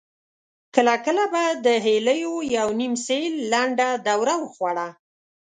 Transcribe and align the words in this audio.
کله 0.75 0.95
کله 1.05 1.23
به 1.33 1.43
د 1.65 1.67
هيليو 1.85 2.33
يوه 2.57 2.73
نيم 2.79 2.93
سېل 3.05 3.33
لنډه 3.51 3.89
دوره 4.07 4.33
وخوړه. 4.43 4.87